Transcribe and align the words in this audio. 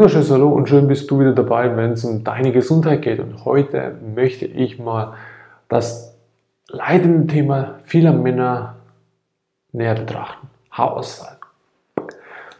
wunderschönes 0.00 0.30
Hallo 0.30 0.48
und 0.48 0.66
schön 0.66 0.88
bist 0.88 1.10
du 1.10 1.20
wieder 1.20 1.32
dabei, 1.32 1.76
wenn 1.76 1.92
es 1.92 2.06
um 2.06 2.24
deine 2.24 2.52
Gesundheit 2.52 3.02
geht. 3.02 3.20
Und 3.20 3.44
heute 3.44 3.98
möchte 4.14 4.46
ich 4.46 4.78
mal 4.78 5.12
das 5.68 6.16
leidende 6.68 7.26
Thema 7.26 7.74
vieler 7.84 8.14
Männer 8.14 8.76
näher 9.72 9.96
betrachten. 9.96 10.48
Haarausfall. 10.70 11.36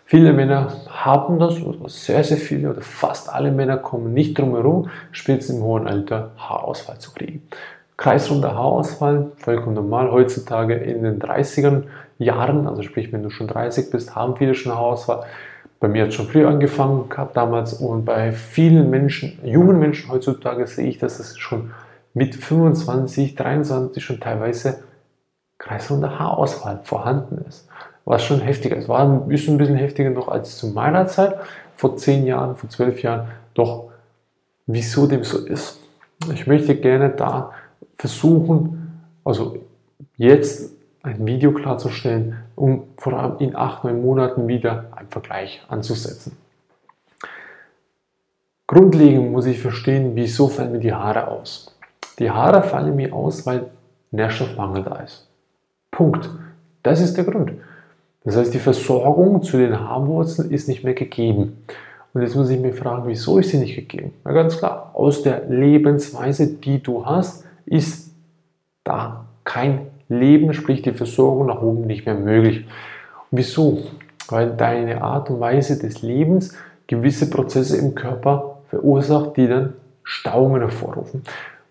Viele 0.04 0.34
Männer 0.34 0.70
haben 0.90 1.38
das, 1.38 1.54
sehr, 1.86 2.22
sehr 2.24 2.36
viele 2.36 2.72
oder 2.72 2.82
fast 2.82 3.32
alle 3.32 3.50
Männer 3.50 3.78
kommen 3.78 4.12
nicht 4.12 4.38
drum 4.38 4.54
herum, 4.54 4.90
spätestens 5.10 5.56
im 5.56 5.62
hohen 5.62 5.88
Alter 5.88 6.32
Haarausfall 6.36 6.98
zu 6.98 7.10
kriegen. 7.14 7.48
Kreisrunder 7.96 8.54
Haarausfall, 8.54 9.32
vollkommen 9.38 9.76
normal. 9.76 10.12
Heutzutage 10.12 10.74
in 10.74 11.04
den 11.04 11.18
30er 11.18 11.84
Jahren, 12.18 12.66
also 12.66 12.82
sprich, 12.82 13.10
wenn 13.14 13.22
du 13.22 13.30
schon 13.30 13.46
30 13.46 13.90
bist, 13.90 14.14
haben 14.14 14.36
viele 14.36 14.54
schon 14.54 14.74
Haarausfall. 14.74 15.24
Bei 15.80 15.88
mir 15.88 16.02
hat 16.02 16.10
es 16.10 16.14
schon 16.14 16.28
früh 16.28 16.44
angefangen 16.44 17.08
gehabt 17.08 17.36
damals 17.36 17.72
und 17.72 18.04
bei 18.04 18.32
vielen 18.32 18.90
Menschen, 18.90 19.38
jungen 19.42 19.78
Menschen 19.78 20.10
heutzutage 20.10 20.66
sehe 20.66 20.86
ich, 20.86 20.98
dass 20.98 21.18
es 21.18 21.38
schon 21.38 21.72
mit 22.12 22.34
25, 22.34 23.34
23 23.34 24.04
schon 24.04 24.20
teilweise 24.20 24.84
kreisrunder 25.56 26.18
Haarausfall 26.18 26.80
vorhanden 26.84 27.44
ist. 27.48 27.66
Was 28.04 28.24
schon 28.24 28.40
heftiger 28.40 28.76
ist. 28.76 28.88
War 28.88 29.06
bisschen, 29.20 29.54
ein 29.54 29.58
bisschen 29.58 29.76
heftiger 29.76 30.10
noch 30.10 30.28
als 30.28 30.58
zu 30.58 30.68
meiner 30.68 31.06
Zeit, 31.06 31.36
vor 31.76 31.96
10 31.96 32.26
Jahren, 32.26 32.56
vor 32.56 32.68
12 32.68 33.02
Jahren. 33.02 33.28
Doch 33.54 33.90
wieso 34.66 35.06
dem 35.06 35.24
so 35.24 35.38
ist. 35.38 35.80
Ich 36.34 36.46
möchte 36.46 36.76
gerne 36.76 37.10
da 37.10 37.52
versuchen, 37.96 39.00
also 39.24 39.58
jetzt 40.16 40.72
ein 41.02 41.26
Video 41.26 41.52
klarzustellen, 41.52 42.36
um 42.56 42.84
vor 42.96 43.14
allem 43.14 43.38
in 43.38 43.56
acht, 43.56 43.84
neun 43.84 44.02
Monaten 44.02 44.48
wieder 44.48 44.86
einen 44.94 45.08
Vergleich 45.08 45.62
anzusetzen. 45.68 46.36
Grundlegend 48.66 49.32
muss 49.32 49.46
ich 49.46 49.60
verstehen, 49.60 50.12
wieso 50.14 50.48
fallen 50.48 50.72
mir 50.72 50.78
die 50.78 50.92
Haare 50.92 51.28
aus. 51.28 51.74
Die 52.18 52.30
Haare 52.30 52.62
fallen 52.62 52.94
mir 52.94 53.12
aus, 53.12 53.46
weil 53.46 53.66
Nährstoffmangel 54.10 54.84
da 54.84 54.96
ist. 54.96 55.26
Punkt. 55.90 56.28
Das 56.82 57.00
ist 57.00 57.16
der 57.16 57.24
Grund. 57.24 57.52
Das 58.24 58.36
heißt, 58.36 58.52
die 58.52 58.58
Versorgung 58.58 59.42
zu 59.42 59.56
den 59.56 59.78
Haarwurzeln 59.78 60.50
ist 60.50 60.68
nicht 60.68 60.84
mehr 60.84 60.94
gegeben. 60.94 61.64
Und 62.12 62.22
jetzt 62.22 62.34
muss 62.34 62.50
ich 62.50 62.60
mir 62.60 62.74
fragen, 62.74 63.04
wieso 63.06 63.38
ist 63.38 63.50
sie 63.50 63.58
nicht 63.58 63.74
gegeben? 63.74 64.12
Na 64.24 64.32
ganz 64.32 64.58
klar, 64.58 64.90
aus 64.94 65.22
der 65.22 65.46
Lebensweise, 65.46 66.46
die 66.48 66.82
du 66.82 67.06
hast, 67.06 67.44
ist 67.66 68.12
da 68.84 69.24
kein 69.44 69.89
Leben, 70.10 70.52
sprich 70.52 70.82
die 70.82 70.92
Versorgung 70.92 71.46
nach 71.46 71.62
oben 71.62 71.86
nicht 71.86 72.04
mehr 72.04 72.16
möglich. 72.16 72.66
wieso? 73.30 73.84
Weil 74.28 74.50
deine 74.50 75.02
Art 75.02 75.30
und 75.30 75.40
Weise 75.40 75.78
des 75.78 76.02
Lebens 76.02 76.54
gewisse 76.86 77.30
Prozesse 77.30 77.78
im 77.78 77.94
Körper 77.94 78.58
verursacht, 78.68 79.36
die 79.36 79.48
dann 79.48 79.74
Stauungen 80.02 80.60
hervorrufen. 80.60 81.22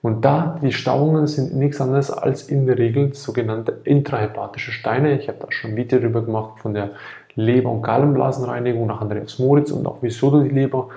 Und 0.01 0.23
da, 0.23 0.57
die 0.61 0.71
Stauungen 0.71 1.27
sind 1.27 1.55
nichts 1.55 1.81
anderes 1.81 2.09
als 2.09 2.43
in 2.43 2.65
der 2.65 2.77
Regel 2.77 3.13
sogenannte 3.13 3.81
intrahepatische 3.83 4.71
Steine. 4.71 5.19
Ich 5.19 5.27
habe 5.27 5.39
da 5.41 5.47
schon 5.51 5.71
ein 5.71 5.77
Video 5.77 5.99
darüber 5.99 6.23
gemacht 6.23 6.59
von 6.59 6.73
der 6.73 6.91
Leber- 7.35 7.71
und 7.71 7.81
Gallenblasenreinigung 7.81 8.87
nach 8.87 9.01
Andreas 9.01 9.39
Moritz 9.39 9.71
und 9.71 9.85
auch 9.85 9.97
wieso 10.01 10.31
du 10.31 10.43
die 10.43 10.49
Leber- 10.49 10.87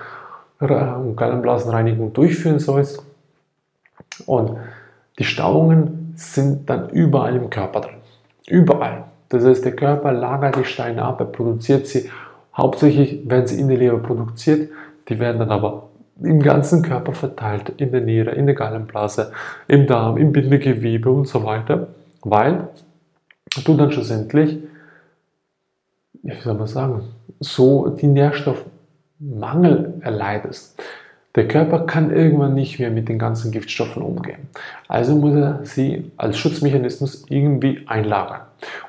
und 0.59 1.15
Gallenblasenreinigung 1.17 2.13
durchführen 2.13 2.59
sollst. 2.59 3.03
Und 4.25 4.57
die 5.19 5.25
Stauungen 5.25 5.92
sind 6.15 6.69
dann 6.69 6.89
überall 6.89 7.35
im 7.35 7.49
Körper 7.49 7.81
drin. 7.81 7.95
Überall. 8.47 9.05
Das 9.29 9.43
heißt, 9.45 9.65
der 9.65 9.75
Körper 9.75 10.11
lagert 10.11 10.57
die 10.57 10.65
Steine 10.65 11.03
ab, 11.03 11.19
er 11.19 11.25
produziert 11.25 11.87
sie. 11.87 12.09
Hauptsächlich 12.55 13.27
werden 13.27 13.47
sie 13.47 13.59
in 13.59 13.67
der 13.67 13.77
Leber 13.77 13.97
produziert, 13.97 14.69
die 15.09 15.19
werden 15.19 15.39
dann 15.39 15.49
aber 15.49 15.89
im 16.21 16.41
ganzen 16.41 16.83
Körper 16.83 17.13
verteilt, 17.13 17.69
in 17.77 17.91
der 17.91 18.01
Niere, 18.01 18.31
in 18.31 18.45
der 18.45 18.55
Gallenblase, 18.55 19.31
im 19.67 19.87
Darm, 19.87 20.17
im 20.17 20.31
Bindegewebe 20.31 21.09
und 21.09 21.27
so 21.27 21.43
weiter, 21.43 21.87
weil 22.21 22.67
du 23.65 23.75
dann 23.75 23.91
schlussendlich, 23.91 24.59
wie 26.21 26.41
soll 26.41 26.53
man 26.53 26.67
sagen, 26.67 27.01
so 27.39 27.89
die 27.89 28.07
Nährstoffmangel 28.07 29.95
erleidest. 30.01 30.81
Der 31.35 31.47
Körper 31.47 31.87
kann 31.87 32.11
irgendwann 32.11 32.53
nicht 32.53 32.79
mehr 32.79 32.91
mit 32.91 33.09
den 33.09 33.17
ganzen 33.17 33.51
Giftstoffen 33.51 34.03
umgehen. 34.03 34.49
Also 34.87 35.15
muss 35.15 35.35
er 35.35 35.59
sie 35.63 36.11
als 36.15 36.37
Schutzmechanismus 36.37 37.25
irgendwie 37.27 37.81
einlagern. 37.87 38.41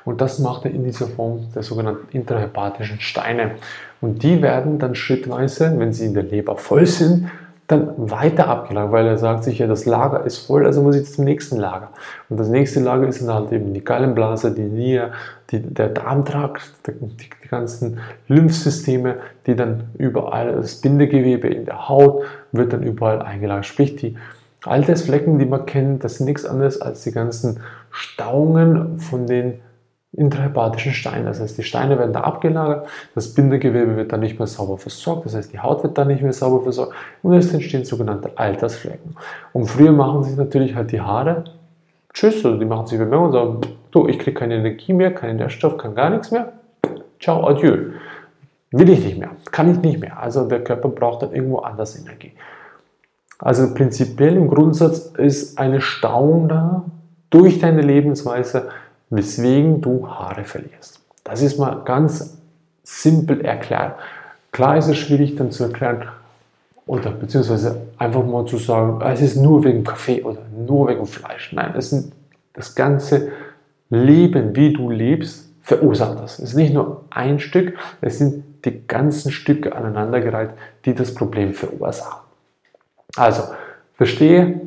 Und 0.03 0.21
das 0.21 0.37
macht 0.37 0.65
er 0.65 0.71
in 0.71 0.83
dieser 0.83 1.07
Form 1.07 1.47
der 1.55 1.63
sogenannten 1.63 2.15
intrahepatischen 2.15 2.99
Steine. 2.99 3.55
Und 3.99 4.21
die 4.21 4.43
werden 4.43 4.77
dann 4.77 4.93
schrittweise, 4.93 5.73
wenn 5.77 5.91
sie 5.91 6.05
in 6.05 6.13
der 6.13 6.23
Leber 6.23 6.55
voll 6.55 6.85
sind, 6.85 7.31
dann 7.67 7.93
weiter 7.97 8.47
abgelagert, 8.47 8.91
weil 8.91 9.07
er 9.07 9.17
sagt 9.17 9.43
sich 9.43 9.59
ja, 9.59 9.67
das 9.67 9.85
Lager 9.85 10.23
ist 10.23 10.37
voll, 10.37 10.65
also 10.65 10.83
muss 10.83 10.95
ich 10.95 11.11
zum 11.11 11.25
nächsten 11.25 11.57
Lager. 11.57 11.89
Und 12.29 12.39
das 12.39 12.49
nächste 12.49 12.79
Lager 12.79 13.07
ist 13.07 13.21
dann 13.21 13.33
halt 13.33 13.51
eben 13.51 13.73
die 13.73 13.83
Gallenblase, 13.83 14.51
die 14.51 14.61
Niere, 14.61 15.11
die, 15.49 15.61
der 15.61 15.89
Darmtrakt, 15.89 16.61
die, 16.85 16.91
die, 16.91 17.29
ganzen 17.49 17.99
Lymphsysteme, 18.27 19.17
die 19.45 19.55
dann 19.55 19.85
überall, 19.97 20.53
das 20.53 20.81
Bindegewebe 20.81 21.47
in 21.47 21.65
der 21.65 21.87
Haut 21.87 22.23
wird 22.51 22.73
dann 22.73 22.83
überall 22.83 23.21
eingelagert. 23.21 23.65
Sprich, 23.65 23.95
die 23.95 24.15
Altersflecken, 24.63 25.37
die 25.39 25.45
man 25.45 25.65
kennt, 25.65 26.03
das 26.03 26.17
sind 26.17 26.25
nichts 26.25 26.45
anderes 26.45 26.81
als 26.81 27.03
die 27.03 27.11
ganzen 27.11 27.61
Stauungen 27.91 28.99
von 28.99 29.27
den 29.27 29.59
intrahepatischen 30.17 30.93
Steine. 30.93 31.25
Das 31.25 31.39
heißt, 31.39 31.57
die 31.57 31.63
Steine 31.63 31.97
werden 31.99 32.13
da 32.13 32.21
abgelagert, 32.21 32.87
das 33.13 33.33
Bindegewebe 33.33 33.95
wird 33.95 34.11
dann 34.11 34.21
nicht 34.21 34.39
mehr 34.39 34.47
sauber 34.47 34.77
versorgt, 34.77 35.25
das 35.25 35.35
heißt, 35.35 35.53
die 35.53 35.59
Haut 35.59 35.83
wird 35.83 35.97
dann 35.97 36.07
nicht 36.07 36.21
mehr 36.21 36.33
sauber 36.33 36.63
versorgt 36.63 36.93
und 37.23 37.33
es 37.33 37.53
entstehen 37.53 37.85
sogenannte 37.85 38.31
Altersflecken. 38.35 39.15
Und 39.53 39.67
früher 39.67 39.91
machen 39.91 40.23
sich 40.23 40.35
natürlich 40.35 40.75
halt 40.75 40.91
die 40.91 41.01
Haare 41.01 41.43
Tschüss, 42.15 42.45
also 42.45 42.57
die 42.57 42.65
machen 42.65 42.87
sich 42.87 42.97
Bemerkungen 42.97 43.27
und 43.27 43.33
sagen, 43.33 43.75
du, 43.91 44.07
ich 44.07 44.17
kriege 44.17 44.39
keine 44.39 44.55
Energie 44.55 44.93
mehr, 44.93 45.13
keinen 45.13 45.35
Nährstoff, 45.35 45.77
kann 45.77 45.95
gar 45.95 46.09
nichts 46.09 46.31
mehr. 46.31 46.53
Ciao, 47.19 47.45
adieu. 47.45 47.91
Will 48.71 48.89
ich 48.89 49.03
nicht 49.03 49.19
mehr, 49.19 49.31
kann 49.51 49.69
ich 49.69 49.79
nicht 49.79 49.99
mehr. 49.99 50.17
Also 50.17 50.47
der 50.47 50.63
Körper 50.63 50.87
braucht 50.87 51.23
dann 51.23 51.33
irgendwo 51.33 51.59
anders 51.59 51.99
Energie. 51.99 52.31
Also 53.37 53.73
prinzipiell 53.73 54.37
im 54.37 54.47
Grundsatz 54.47 55.11
ist 55.17 55.59
eine 55.59 55.81
Stauung 55.81 56.47
da 56.47 56.85
durch 57.29 57.59
deine 57.59 57.81
Lebensweise, 57.81 58.69
weswegen 59.15 59.81
du 59.81 60.07
Haare 60.07 60.43
verlierst. 60.43 60.99
Das 61.23 61.41
ist 61.41 61.57
mal 61.57 61.83
ganz 61.85 62.37
simpel 62.83 63.41
erklärt. 63.41 63.95
Klar 64.51 64.77
ist 64.77 64.87
es 64.87 64.97
schwierig 64.97 65.35
dann 65.35 65.51
zu 65.51 65.63
erklären 65.63 66.07
oder 66.85 67.11
beziehungsweise 67.11 67.81
einfach 67.97 68.23
mal 68.25 68.45
zu 68.45 68.57
sagen, 68.57 69.01
es 69.01 69.21
ist 69.21 69.37
nur 69.37 69.63
wegen 69.63 69.83
Kaffee 69.83 70.23
oder 70.23 70.41
nur 70.55 70.87
wegen 70.87 71.05
Fleisch. 71.05 71.51
Nein, 71.51 71.73
es 71.75 71.89
sind 71.89 72.13
das 72.53 72.75
ganze 72.75 73.31
Leben, 73.89 74.55
wie 74.55 74.71
du 74.71 74.89
lebst, 74.89 75.49
verursacht 75.61 76.19
das. 76.19 76.39
Es 76.39 76.51
ist 76.51 76.55
nicht 76.55 76.73
nur 76.73 77.05
ein 77.09 77.39
Stück, 77.39 77.77
es 78.01 78.19
sind 78.19 78.43
die 78.65 78.87
ganzen 78.87 79.31
Stücke 79.31 79.75
aneinandergereiht, 79.75 80.51
die 80.85 80.93
das 80.93 81.13
Problem 81.13 81.53
verursachen. 81.53 82.21
Also, 83.15 83.43
verstehe, 83.95 84.61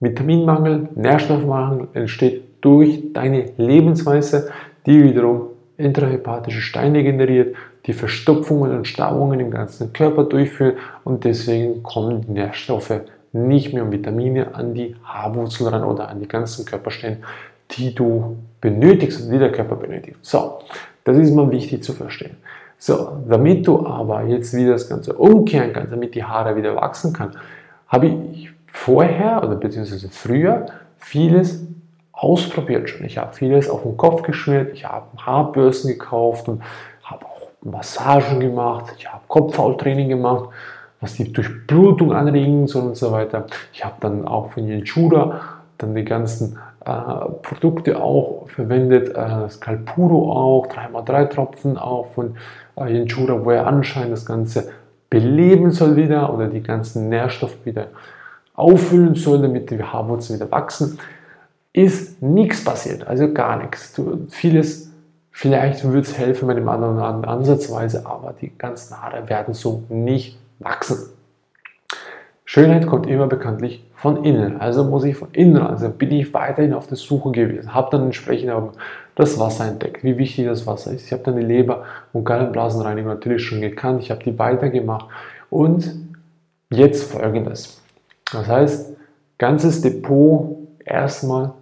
Vitaminmangel, 0.00 0.88
Nährstoffmangel 0.94 1.88
entsteht 1.92 2.44
durch 2.60 3.12
deine 3.12 3.52
Lebensweise, 3.56 4.50
die 4.86 5.02
wiederum 5.02 5.48
intrahepatische 5.76 6.60
Steine 6.60 7.02
generiert, 7.02 7.56
die 7.86 7.92
Verstopfungen 7.92 8.76
und 8.76 8.86
Stauungen 8.86 9.40
im 9.40 9.50
ganzen 9.50 9.92
Körper 9.92 10.24
durchführen 10.24 10.74
und 11.04 11.24
deswegen 11.24 11.82
kommen 11.82 12.22
die 12.22 12.32
Nährstoffe 12.32 13.00
nicht 13.32 13.72
mehr 13.72 13.84
und 13.84 13.92
Vitamine 13.92 14.54
an 14.54 14.74
die 14.74 14.96
Haarwurzel 15.04 15.68
ran 15.68 15.84
oder 15.84 16.08
an 16.08 16.20
die 16.20 16.28
ganzen 16.28 16.66
Körperstellen, 16.66 17.18
die 17.72 17.94
du 17.94 18.36
benötigst 18.60 19.24
und 19.24 19.32
die 19.32 19.38
der 19.38 19.52
Körper 19.52 19.76
benötigt. 19.76 20.18
So, 20.22 20.58
das 21.04 21.16
ist 21.16 21.34
mal 21.34 21.50
wichtig 21.50 21.82
zu 21.82 21.92
verstehen. 21.92 22.36
So, 22.76 23.18
damit 23.28 23.66
du 23.66 23.86
aber 23.86 24.24
jetzt 24.24 24.54
wieder 24.54 24.72
das 24.72 24.88
Ganze 24.88 25.12
umkehren 25.14 25.72
kannst, 25.72 25.92
damit 25.92 26.14
die 26.14 26.24
Haare 26.24 26.56
wieder 26.56 26.74
wachsen 26.76 27.12
kann, 27.12 27.32
habe 27.88 28.06
ich 28.06 28.50
vorher 28.66 29.42
oder 29.42 29.56
beziehungsweise 29.56 30.08
früher 30.10 30.66
vieles 30.98 31.66
ausprobiert 32.20 32.90
schon. 32.90 33.06
Ich 33.06 33.16
habe 33.16 33.32
vieles 33.32 33.70
auf 33.70 33.82
den 33.82 33.96
Kopf 33.96 34.22
geschmiert, 34.22 34.74
ich 34.74 34.84
habe 34.84 35.06
Haarbürsten 35.24 35.90
gekauft 35.90 36.48
und 36.48 36.62
habe 37.02 37.24
auch 37.24 37.48
Massagen 37.62 38.40
gemacht, 38.40 38.92
ich 38.98 39.10
habe 39.10 39.22
Kopfhauttraining 39.26 40.10
gemacht, 40.10 40.50
was 41.00 41.14
die 41.14 41.32
Durchblutung 41.32 42.12
anregen 42.12 42.66
soll 42.66 42.88
und 42.88 42.96
so 42.96 43.10
weiter. 43.10 43.46
Ich 43.72 43.82
habe 43.84 43.94
dann 44.00 44.28
auch 44.28 44.52
von 44.52 44.66
Jenchura 44.66 45.40
dann 45.78 45.94
die 45.94 46.04
ganzen 46.04 46.58
äh, 46.84 46.90
Produkte 47.42 47.98
auch 47.98 48.50
verwendet, 48.54 49.16
äh, 49.16 49.48
Scalpuro 49.48 50.30
auch, 50.30 50.66
3x3 50.66 51.30
Tropfen 51.30 51.78
auch 51.78 52.08
von 52.14 52.36
äh, 52.76 52.92
Jenchura, 52.92 53.42
wo 53.42 53.50
er 53.50 53.66
anscheinend 53.66 54.12
das 54.12 54.26
Ganze 54.26 54.70
beleben 55.08 55.70
soll 55.70 55.96
wieder 55.96 56.34
oder 56.34 56.48
die 56.48 56.62
ganzen 56.62 57.08
Nährstoffe 57.08 57.64
wieder 57.64 57.86
auffüllen 58.54 59.14
soll, 59.14 59.40
damit 59.40 59.70
die 59.70 59.82
Haarwurzeln 59.82 60.38
wieder 60.38 60.50
wachsen 60.50 60.98
ist 61.72 62.20
nichts 62.22 62.64
passiert, 62.64 63.06
also 63.06 63.32
gar 63.32 63.62
nichts. 63.62 63.92
Du, 63.92 64.26
vieles 64.28 64.90
Vielleicht 65.40 65.84
würde 65.84 66.00
es 66.00 66.18
helfen 66.18 66.48
mit 66.48 66.58
dem 66.58 66.68
anderen 66.68 67.24
Ansatzweise, 67.24 68.04
aber 68.04 68.34
die 68.38 68.56
ganzen 68.58 69.00
Haare 69.00 69.28
werden 69.28 69.54
so 69.54 69.84
nicht 69.88 70.38
wachsen. 70.58 70.98
Schönheit 72.44 72.86
kommt 72.86 73.06
immer 73.06 73.26
bekanntlich 73.26 73.84
von 73.94 74.24
innen. 74.24 74.60
Also 74.60 74.84
muss 74.84 75.04
ich 75.04 75.16
von 75.16 75.28
innen, 75.32 75.62
also 75.62 75.88
bin 75.88 76.10
ich 76.10 76.34
weiterhin 76.34 76.74
auf 76.74 76.88
der 76.88 76.96
Suche 76.96 77.30
gewesen, 77.30 77.72
habe 77.72 77.88
dann 77.90 78.06
entsprechend 78.06 78.50
auch 78.50 78.72
das 79.14 79.38
Wasser 79.38 79.66
entdeckt, 79.66 80.02
wie 80.02 80.18
wichtig 80.18 80.46
das 80.46 80.66
Wasser 80.66 80.92
ist. 80.92 81.06
Ich 81.06 81.12
habe 81.12 81.22
dann 81.22 81.36
die 81.36 81.46
Leber- 81.46 81.84
und 82.12 82.24
Gallenblasenreinigung 82.24 83.10
natürlich 83.10 83.44
schon 83.44 83.60
gekannt, 83.60 84.02
ich 84.02 84.10
habe 84.10 84.22
die 84.22 84.38
weitergemacht 84.38 85.06
und 85.48 85.90
jetzt 86.70 87.10
folgendes. 87.10 87.80
Das 88.32 88.48
heißt, 88.48 88.96
ganzes 89.38 89.80
Depot 89.80 90.58
erstmal 90.84 91.52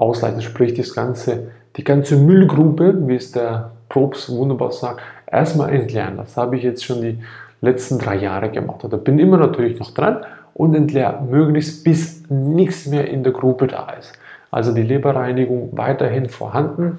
ausleiten, 0.00 0.40
sprich 0.40 0.74
das 0.74 0.94
ganze, 0.94 1.48
die 1.76 1.84
ganze 1.84 2.16
Müllgrube, 2.16 3.06
wie 3.06 3.16
es 3.16 3.32
der 3.32 3.70
Probst 3.88 4.30
wunderbar 4.30 4.72
sagt, 4.72 5.00
erstmal 5.30 5.70
entleeren. 5.70 6.16
Das 6.16 6.36
habe 6.36 6.56
ich 6.56 6.62
jetzt 6.62 6.84
schon 6.84 7.02
die 7.02 7.18
letzten 7.60 7.98
drei 7.98 8.16
Jahre 8.16 8.50
gemacht. 8.50 8.80
Da 8.88 8.96
bin 8.96 9.18
immer 9.18 9.36
natürlich 9.36 9.78
noch 9.78 9.92
dran 9.92 10.24
und 10.54 10.74
entleere 10.74 11.22
möglichst 11.22 11.84
bis 11.84 12.22
nichts 12.28 12.86
mehr 12.86 13.08
in 13.08 13.22
der 13.22 13.32
Grube 13.32 13.66
da 13.66 13.90
ist. 13.98 14.12
Also 14.50 14.72
die 14.72 14.82
Leberreinigung 14.82 15.70
weiterhin 15.72 16.28
vorhanden, 16.28 16.96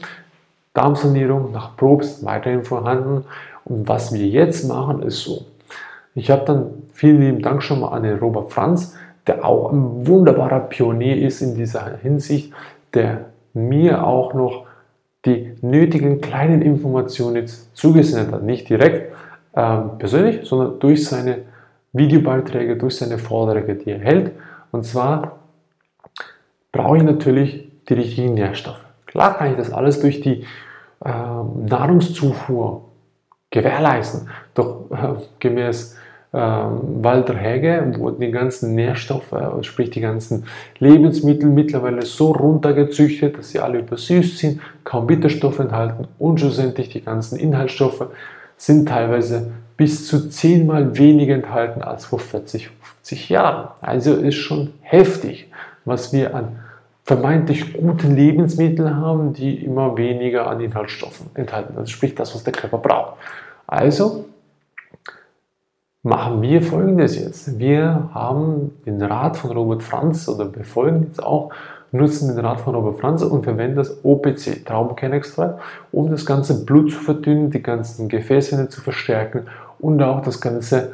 Darmsanierung 0.74 1.52
nach 1.52 1.76
Probst 1.76 2.24
weiterhin 2.24 2.64
vorhanden. 2.64 3.26
Und 3.66 3.88
was 3.88 4.14
wir 4.14 4.26
jetzt 4.26 4.68
machen, 4.68 5.02
ist 5.02 5.24
so. 5.24 5.46
Ich 6.14 6.30
habe 6.30 6.46
dann 6.46 6.66
vielen 6.94 7.22
lieben 7.22 7.42
Dank 7.42 7.64
schon 7.64 7.80
mal 7.82 7.90
an 7.90 8.04
den 8.04 8.20
Robert 8.20 8.52
Franz, 8.52 8.96
der 9.28 9.46
auch 9.46 9.72
ein 9.72 10.08
wunderbarer 10.08 10.62
Pionier 10.62 11.18
ist 11.18 11.42
in 11.42 11.56
dieser 11.56 11.98
Hinsicht, 11.98 12.54
der 12.94 13.26
mir 13.54 14.06
auch 14.06 14.34
noch 14.34 14.66
die 15.26 15.56
nötigen 15.62 16.22
kleinen 16.22 16.62
Informationen 16.62 17.36
jetzt 17.36 17.76
zugesendet 17.76 18.34
hat. 18.34 18.44
Nicht 18.44 18.70
direkt 18.70 19.14
ähm, 19.56 19.98
persönlich, 20.00 20.48
sondern 20.48 20.80
durch 20.80 21.06
seine 21.06 21.40
Videobeiträge, 21.94 22.78
durch 22.78 22.98
seine 22.98 23.18
Vorträge, 23.18 23.76
die 23.76 23.92
er 23.92 24.00
hält. 24.00 24.32
Und 24.72 24.86
zwar 24.86 25.40
brauche 26.72 26.98
ich 26.98 27.04
natürlich 27.04 27.70
die 27.88 27.94
richtigen 27.94 28.34
Nährstoffe. 28.34 28.84
Klar 29.06 29.38
kann 29.38 29.52
ich 29.52 29.58
das 29.58 29.72
alles 29.72 30.00
durch 30.00 30.22
die 30.22 30.46
äh, 31.04 31.10
Nahrungszufuhr 31.10 32.86
gewährleisten. 33.50 34.30
Doch 34.54 34.90
äh, 34.92 35.22
gemäß 35.40 35.98
äh, 36.34 36.38
Walter 36.38 37.36
Hege 37.36 37.94
wurden 37.98 38.22
die 38.22 38.32
ganzen 38.32 38.74
Nährstoffe, 38.74 39.34
äh, 39.34 39.64
sprich 39.64 39.90
die 39.90 40.00
ganzen 40.00 40.46
Lebensmittel 40.80 41.50
mittlerweile 41.50 42.04
so 42.04 42.32
runtergezüchtet, 42.32 43.38
dass 43.38 43.50
sie 43.50 43.60
alle 43.60 43.80
übersüßt 43.80 44.38
sind, 44.38 44.62
kaum 44.84 45.08
Bitterstoffe 45.08 45.60
enthalten 45.60 46.08
und 46.20 46.40
schlussendlich 46.40 46.90
die 46.90 47.02
ganzen 47.02 47.38
Inhaltsstoffe 47.38 48.08
sind 48.56 48.88
teilweise 48.88 49.52
bis 49.76 50.08
zu 50.08 50.30
zehnmal 50.30 50.98
weniger 50.98 51.34
enthalten 51.36 51.82
als 51.82 52.06
vor 52.06 52.20
40, 52.20 52.70
50 53.02 53.30
Jahren. 53.30 53.70
Also 53.82 54.14
ist 54.14 54.36
schon 54.36 54.74
heftig, 54.82 55.50
was 55.86 56.14
wir 56.14 56.36
an 56.36 56.60
vermeintlich 57.04 57.74
guten 57.74 58.16
Lebensmitteln 58.16 58.96
haben, 58.96 59.34
die 59.34 59.56
immer 59.66 59.98
weniger 59.98 60.48
an 60.48 60.62
Inhaltsstoffen 60.62 61.32
enthalten. 61.34 61.74
Also 61.76 61.88
sprich 61.88 62.16
das, 62.16 62.34
was 62.36 62.44
der 62.44 62.54
Körper 62.54 62.78
braucht. 62.78 63.18
Also 63.66 64.26
machen 66.04 66.42
wir 66.42 66.62
folgendes 66.62 67.18
jetzt. 67.20 67.60
Wir 67.60 68.10
haben 68.14 68.72
den 68.86 69.02
Rat 69.02 69.38
von 69.38 69.52
Robert 69.52 69.84
Franz 69.84 70.28
oder 70.28 70.46
befolgen 70.46 71.04
jetzt 71.08 71.22
auch, 71.22 71.52
nutzen 71.92 72.34
den 72.34 72.44
Rat 72.44 72.62
von 72.62 72.74
Robert 72.74 73.00
Franz 73.00 73.22
und 73.22 73.44
verwenden 73.44 73.76
das 73.76 74.04
OPC, 74.04 74.66
Traubenkernextrakt, 74.66 75.60
um 75.92 76.10
das 76.10 76.26
ganze 76.26 76.66
Blut 76.66 76.92
zu 76.92 77.00
verdünnen, 77.00 77.52
die 77.52 77.62
ganzen 77.62 78.08
Gefäßwände 78.08 78.70
zu 78.70 78.82
verstärken 78.82 79.48
und 79.80 80.02
auch 80.02 80.22
das 80.22 80.40
ganze 80.40 80.94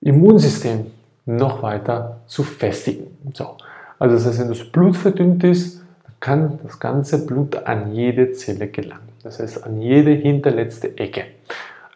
Immunsystem 0.00 0.86
noch 1.26 1.62
weiter 1.62 2.20
zu 2.26 2.42
festigen. 2.42 3.06
So. 3.34 3.56
Also 3.98 4.14
das 4.16 4.26
heißt, 4.26 4.40
wenn 4.40 4.48
das 4.48 4.64
Blut 4.64 4.96
verdünnt 4.96 5.44
ist, 5.44 5.82
kann 6.20 6.58
das 6.64 6.80
ganze 6.80 7.26
Blut 7.26 7.56
an 7.66 7.92
jede 7.92 8.32
Zelle 8.32 8.68
gelangen. 8.68 9.08
Das 9.22 9.38
heißt, 9.38 9.64
an 9.64 9.80
jede 9.80 10.10
hinterletzte 10.10 10.96
Ecke. 10.96 11.24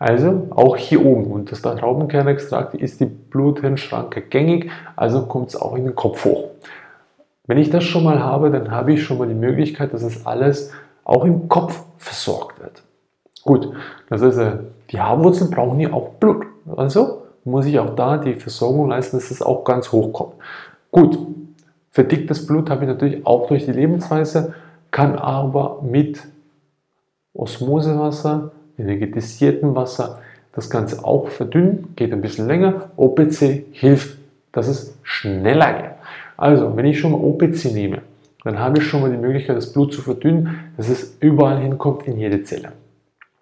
Also 0.02 0.48
auch 0.50 0.76
hier 0.76 1.06
oben. 1.06 1.30
Und 1.30 1.52
das 1.52 1.62
Traubenkernextrakt 1.62 2.74
ist 2.74 2.98
die 2.98 3.06
Bluthirnschranke 3.06 4.22
gängig, 4.22 4.68
also 4.96 5.26
kommt 5.26 5.50
es 5.50 5.54
auch 5.54 5.76
in 5.76 5.84
den 5.84 5.94
Kopf 5.94 6.24
hoch. 6.24 6.48
Wenn 7.46 7.58
ich 7.58 7.70
das 7.70 7.84
schon 7.84 8.02
mal 8.02 8.20
habe, 8.20 8.50
dann 8.50 8.72
habe 8.72 8.94
ich 8.94 9.04
schon 9.04 9.18
mal 9.18 9.28
die 9.28 9.34
Möglichkeit, 9.34 9.94
dass 9.94 10.02
es 10.02 10.26
alles 10.26 10.72
auch 11.04 11.24
im 11.24 11.48
Kopf 11.48 11.84
versorgt 11.98 12.60
wird. 12.60 12.82
Gut, 13.44 13.72
das 14.08 14.22
heißt, 14.22 14.38
äh, 14.38 14.52
die 14.90 15.00
Haarwurzeln 15.00 15.52
brauchen 15.52 15.78
hier 15.78 15.94
auch 15.94 16.14
Blut. 16.14 16.46
Also 16.74 17.22
muss 17.44 17.66
ich 17.66 17.78
auch 17.78 17.94
da 17.94 18.18
die 18.18 18.34
Versorgung 18.34 18.88
leisten, 18.88 19.18
dass 19.18 19.30
es 19.30 19.40
auch 19.40 19.62
ganz 19.62 19.92
hoch 19.92 20.12
kommt. 20.12 20.34
Gut, 20.90 21.16
verdicktes 21.92 22.44
Blut 22.44 22.70
habe 22.70 22.82
ich 22.82 22.88
natürlich 22.88 23.24
auch 23.24 23.46
durch 23.46 23.66
die 23.66 23.72
Lebensweise, 23.72 24.54
kann 24.90 25.14
aber 25.14 25.80
mit 25.80 26.24
Osmosewasser, 27.34 28.50
energetisiertem 28.82 29.74
Wasser 29.74 30.20
das 30.52 30.68
Ganze 30.68 31.04
auch 31.04 31.28
verdünnen, 31.28 31.94
geht 31.96 32.12
ein 32.12 32.20
bisschen 32.20 32.46
länger. 32.46 32.90
OPC 32.96 33.64
hilft, 33.72 34.18
dass 34.52 34.68
es 34.68 34.94
schneller 35.02 35.72
geht. 35.72 35.90
Also, 36.36 36.76
wenn 36.76 36.84
ich 36.84 36.98
schon 36.98 37.12
mal 37.12 37.20
OPC 37.20 37.72
nehme, 37.72 38.02
dann 38.44 38.58
habe 38.58 38.78
ich 38.78 38.84
schon 38.84 39.00
mal 39.00 39.10
die 39.10 39.16
Möglichkeit, 39.16 39.56
das 39.56 39.72
Blut 39.72 39.94
zu 39.94 40.02
verdünnen, 40.02 40.58
dass 40.76 40.88
es 40.88 41.16
überall 41.20 41.60
hinkommt 41.60 42.06
in 42.06 42.18
jede 42.18 42.42
Zelle. 42.42 42.72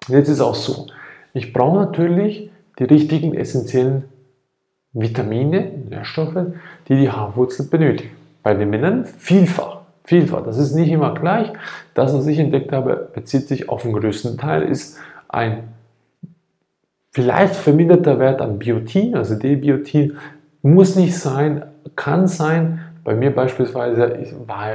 Und 0.08 0.14
jetzt 0.14 0.28
ist 0.28 0.36
es 0.36 0.40
auch 0.40 0.54
so, 0.54 0.86
ich 1.32 1.52
brauche 1.52 1.78
natürlich 1.78 2.50
die 2.78 2.84
richtigen 2.84 3.34
essentiellen 3.34 4.04
Vitamine, 4.92 5.70
Nährstoffe, 5.88 6.46
die 6.88 6.96
die 6.96 7.10
Haarwurzel 7.10 7.66
benötigen. 7.66 8.10
Bei 8.42 8.54
den 8.54 8.70
Männern 8.70 9.04
vielfach. 9.04 9.80
Vielfach. 10.04 10.44
Das 10.44 10.58
ist 10.58 10.74
nicht 10.74 10.90
immer 10.90 11.14
gleich. 11.14 11.52
Das, 11.94 12.12
was 12.14 12.26
ich 12.26 12.38
entdeckt 12.38 12.72
habe, 12.72 13.10
bezieht 13.14 13.46
sich 13.46 13.68
auf 13.68 13.82
den 13.82 13.92
größten 13.92 14.38
Teil, 14.38 14.62
ist 14.62 14.98
ein 15.32 15.68
vielleicht 17.12 17.56
verminderter 17.56 18.18
Wert 18.18 18.40
an 18.40 18.58
Biotin, 18.58 19.16
also 19.16 19.34
D-Biotin, 19.34 20.16
muss 20.62 20.96
nicht 20.96 21.18
sein, 21.18 21.64
kann 21.96 22.28
sein. 22.28 22.80
Bei 23.02 23.14
mir 23.14 23.34
beispielsweise 23.34 24.36
war 24.46 24.68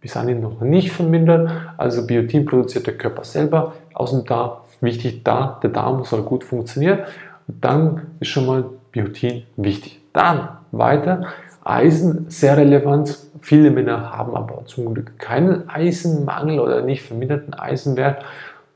bis 0.00 0.16
anhin 0.16 0.40
noch 0.40 0.60
nicht 0.60 0.92
vermindert, 0.92 1.50
also 1.76 2.06
Biotin 2.06 2.44
produziert 2.44 2.86
der 2.86 2.96
Körper 2.96 3.24
selber 3.24 3.74
aus 3.94 4.10
dem 4.10 4.24
Darm. 4.24 4.58
Wichtig 4.80 5.24
da, 5.24 5.58
der 5.62 5.70
Darm 5.70 6.04
soll 6.04 6.22
gut 6.22 6.42
funktionieren. 6.42 7.00
Und 7.46 7.62
dann 7.62 8.02
ist 8.20 8.28
schon 8.28 8.46
mal 8.46 8.64
Biotin 8.92 9.42
wichtig. 9.56 10.00
Dann 10.14 10.48
weiter, 10.72 11.26
Eisen 11.62 12.30
sehr 12.30 12.56
relevant. 12.56 13.18
Viele 13.42 13.70
Männer 13.70 14.16
haben 14.16 14.34
aber 14.34 14.64
zum 14.66 14.94
Glück 14.94 15.18
keinen 15.18 15.68
Eisenmangel 15.68 16.60
oder 16.60 16.82
nicht 16.82 17.02
verminderten 17.02 17.52
Eisenwert. 17.52 18.24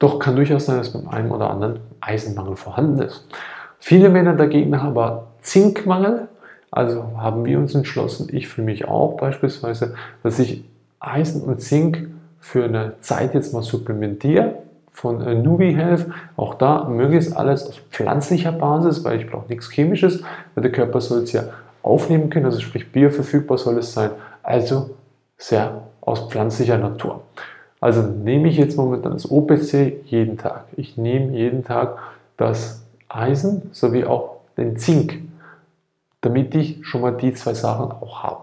Doch 0.05 0.19
kann 0.19 0.37
durchaus 0.37 0.67
sein, 0.67 0.77
dass 0.77 0.93
beim 0.93 1.09
einen 1.09 1.31
oder 1.31 1.49
anderen 1.49 1.81
Eisenmangel 2.03 2.57
vorhanden 2.57 3.01
ist. 3.01 3.27
Viele 3.79 4.11
Männer 4.11 4.35
dagegen 4.35 4.79
haben 4.79 4.89
aber 4.89 5.29
Zinkmangel. 5.41 6.29
Also 6.71 7.13
haben 7.17 7.47
wir 7.47 7.59
uns 7.59 7.75
entschlossen, 7.75 8.29
ich 8.31 8.47
für 8.47 8.61
mich 8.61 8.87
auch 8.87 9.17
beispielsweise, 9.17 9.95
dass 10.23 10.39
ich 10.39 10.63
Eisen 11.01 11.41
und 11.41 11.63
Zink 11.63 12.11
für 12.39 12.65
eine 12.65 13.01
Zeit 13.01 13.33
jetzt 13.33 13.55
mal 13.55 13.63
supplementiere 13.63 14.57
von 14.93 15.23
äh, 15.23 15.35
Nubi 15.37 15.73
Health. 15.73 16.05
Auch 16.37 16.57
da 16.57 16.85
möglichst 16.85 17.35
alles 17.35 17.67
aus 17.67 17.79
pflanzlicher 17.91 18.53
Basis, 18.53 19.05
weil 19.05 19.19
ich 19.19 19.31
brauche 19.31 19.49
nichts 19.49 19.71
Chemisches, 19.71 20.23
weil 20.55 20.61
der 20.61 20.73
Körper 20.73 21.01
soll 21.01 21.23
es 21.23 21.33
ja 21.33 21.45
aufnehmen 21.83 22.29
können, 22.29 22.45
also 22.45 22.61
sprich 22.61 22.93
bioverfügbar 22.93 23.57
soll 23.57 23.79
es 23.79 23.95
sein, 23.95 24.11
also 24.43 24.91
sehr 25.39 25.81
aus 26.03 26.29
pflanzlicher 26.29 26.77
Natur. 26.77 27.23
Also 27.85 28.01
nehme 28.01 28.49
ich 28.49 28.57
jetzt 28.57 28.79
momentan 28.79 29.13
das 29.13 29.31
OPC 29.31 30.07
jeden 30.07 30.39
Tag. 30.39 30.65
Ich 30.75 30.97
nehme 30.97 31.37
jeden 31.37 31.65
Tag 31.65 31.99
das 32.39 32.83
Eisen 33.11 33.69
sowie 33.73 34.07
auch 34.07 34.37
den 34.57 34.79
Zink, 34.79 35.21
damit 36.23 36.55
ich 36.55 36.79
schon 36.81 37.03
mal 37.03 37.11
die 37.11 37.35
zwei 37.35 37.53
Sachen 37.53 37.93
auch 37.93 38.23
habe. 38.23 38.41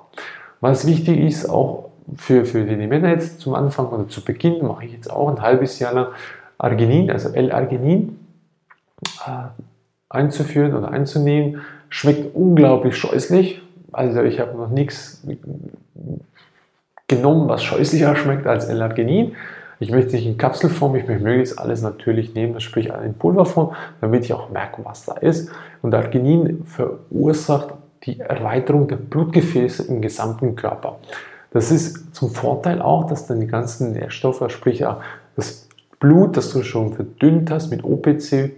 Was 0.60 0.86
wichtig 0.86 1.20
ist, 1.20 1.50
auch 1.50 1.90
für, 2.18 2.46
für 2.46 2.66
die 2.66 2.76
Männer 2.86 3.10
jetzt 3.10 3.40
zum 3.40 3.56
Anfang 3.56 3.88
oder 3.88 4.08
zu 4.08 4.24
Beginn, 4.24 4.64
mache 4.64 4.86
ich 4.86 4.94
jetzt 4.94 5.10
auch 5.10 5.28
ein 5.30 5.42
halbes 5.42 5.80
Jahr 5.80 5.94
lang 5.94 6.08
Arginin, 6.60 7.10
also 7.10 7.30
L-Arginin, 7.30 8.20
äh, 9.26 9.48
einzuführen 10.08 10.76
oder 10.76 10.92
einzunehmen. 10.92 11.62
Schmeckt 11.90 12.36
unglaublich 12.36 12.96
scheußlich. 12.96 13.60
Also 13.92 14.22
ich 14.22 14.40
habe 14.40 14.56
noch 14.56 14.70
nichts 14.70 15.24
genommen, 17.12 17.48
was 17.48 17.62
scheußlicher 17.64 18.16
schmeckt 18.16 18.48
als 18.48 18.66
L-Arginin. 18.66 19.36
Ich 19.80 19.92
möchte 19.92 20.16
nicht 20.16 20.26
in 20.26 20.38
Kapselform, 20.38 20.96
ich 20.96 21.08
möchte 21.08 21.24
möglichst 21.24 21.60
alles 21.60 21.82
natürlich 21.82 22.34
nehmen, 22.34 22.60
sprich 22.60 22.92
in 23.04 23.14
Pulverform, 23.14 23.76
damit 24.00 24.26
ich 24.26 24.34
auch 24.34 24.50
merke, 24.50 24.84
was 24.84 25.06
da 25.06 25.14
ist. 25.14 25.52
Und 25.82 25.94
Arginin 25.94 26.66
verursacht 26.66 27.74
die 28.04 28.20
Erweiterung 28.20 28.88
der 28.88 28.96
Blutgefäße 28.96 29.84
im 29.84 30.02
gesamten 30.02 30.56
Körper. 30.56 30.98
Das 31.52 31.72
ist 31.72 32.16
zum 32.16 32.30
Vorteil 32.30 32.82
auch, 32.82 33.08
dass 33.08 33.28
dann 33.28 33.40
die 33.40 33.48
ganzen 33.48 33.94
Nährstoffe, 33.94 34.44
sprich 34.52 34.84
das 35.36 35.68
Blut, 36.00 36.38
das 36.38 36.52
du 36.52 36.64
schon 36.64 36.94
verdünnt 36.94 37.52
hast 37.52 37.70
mit 37.70 37.84
OPC, 37.84 38.52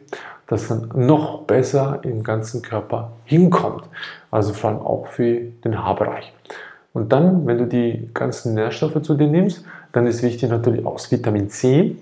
das 0.47 0.67
dann 0.67 0.89
noch 0.93 1.43
besser 1.43 1.99
im 2.03 2.21
ganzen 2.21 2.61
Körper 2.61 3.13
hinkommt. 3.25 3.83
Also 4.29 4.53
vor 4.53 4.69
allem 4.69 4.79
auch 4.79 5.07
für 5.07 5.39
den 5.63 5.83
Haarbereich. 5.83 6.33
Und 6.93 7.11
dann, 7.11 7.47
wenn 7.47 7.57
du 7.57 7.65
die 7.65 8.09
ganzen 8.13 8.53
Nährstoffe 8.53 9.01
zu 9.01 9.15
dir 9.15 9.27
nimmst, 9.27 9.65
dann 9.91 10.05
ist 10.07 10.21
wichtig 10.21 10.49
natürlich 10.49 10.85
auch 10.85 10.99
Vitamin 11.11 11.49
C. 11.49 11.95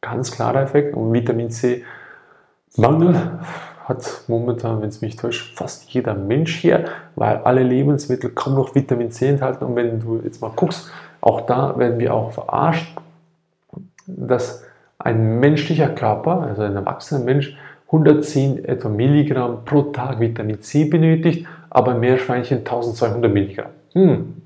Ganz 0.00 0.30
klarer 0.30 0.62
Effekt. 0.62 0.94
Und 0.94 1.12
Vitamin 1.12 1.50
C 1.50 1.82
Mangel 2.76 3.14
hat 3.84 4.24
momentan, 4.28 4.80
wenn 4.82 4.90
es 4.90 5.00
mich 5.00 5.16
täuscht, 5.16 5.56
fast 5.56 5.90
jeder 5.90 6.14
Mensch 6.14 6.56
hier, 6.56 6.84
weil 7.16 7.38
alle 7.38 7.62
Lebensmittel 7.62 8.30
kaum 8.30 8.54
noch 8.54 8.74
Vitamin 8.74 9.10
C 9.10 9.28
enthalten. 9.28 9.64
Und 9.64 9.76
wenn 9.76 10.00
du 10.00 10.20
jetzt 10.22 10.40
mal 10.40 10.52
guckst, 10.54 10.90
auch 11.20 11.42
da 11.42 11.78
werden 11.78 11.98
wir 11.98 12.14
auch 12.14 12.32
verarscht, 12.32 12.96
dass 14.06 14.64
ein 14.98 15.40
menschlicher 15.40 15.88
Körper, 15.88 16.42
also 16.42 16.62
ein 16.62 16.76
erwachsener 16.76 17.24
Mensch, 17.24 17.56
110 17.86 18.64
etwa 18.66 18.88
Milligramm 18.88 19.64
pro 19.64 19.82
Tag 19.82 20.20
Vitamin 20.20 20.60
C 20.60 20.84
benötigt, 20.84 21.46
aber 21.70 21.94
Meerschweinchen 21.94 22.58
1200 22.58 23.32
Milligramm. 23.32 23.70
Hm. 23.92 24.42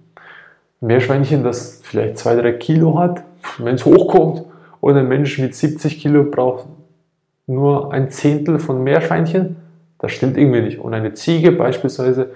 Meerschweinchen, 0.81 1.45
das 1.45 1.81
vielleicht 1.83 2.17
2-3 2.17 2.53
Kilo 2.55 2.99
hat, 2.99 3.23
wenn 3.59 3.75
es 3.77 3.85
hochkommt, 3.85 4.45
oder 4.81 5.01
ein 5.01 5.09
Mensch 5.09 5.39
mit 5.39 5.55
70 5.55 6.01
Kilo 6.01 6.25
braucht 6.25 6.67
nur 7.47 7.93
ein 7.93 8.11
Zehntel 8.11 8.59
von 8.59 8.83
Meerschweinchen, 8.83 9.57
das 9.99 10.13
stimmt 10.13 10.37
irgendwie 10.37 10.61
nicht. 10.61 10.79
Und 10.79 10.93
eine 10.93 11.15
Ziege 11.15 11.53
beispielsweise, 11.53 12.31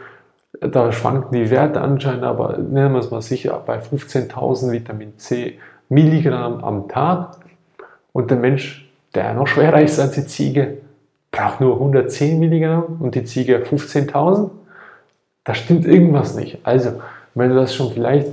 da 0.61 0.93
schwanken 0.93 1.33
die 1.33 1.51
Werte 1.51 1.81
anscheinend, 1.81 2.25
aber 2.25 2.57
nennen 2.57 2.95
wir 2.95 3.01
es 3.01 3.11
mal 3.11 3.21
sicher, 3.21 3.63
bei 3.65 3.79
15.000 3.79 4.73
Vitamin 4.73 5.19
C 5.19 5.59
Milligramm 5.89 6.65
am 6.65 6.89
Tag. 6.89 7.37
Und 8.13 8.31
der 8.31 8.39
Mensch, 8.39 8.91
der 9.15 9.35
noch 9.35 9.47
schwerer 9.47 9.83
ist 9.83 10.01
als 10.01 10.13
die 10.13 10.27
Ziege, 10.27 10.79
braucht 11.31 11.61
nur 11.61 11.75
110 11.75 12.39
Milligramm 12.39 12.97
und 13.01 13.15
die 13.15 13.25
Ziege 13.25 13.59
15.000. 13.59 14.51
Da 15.49 15.55
stimmt 15.55 15.87
irgendwas 15.87 16.35
nicht. 16.35 16.59
Also, 16.63 17.01
wenn 17.35 17.49
du 17.49 17.55
das 17.55 17.75
schon 17.75 17.91
vielleicht 17.91 18.29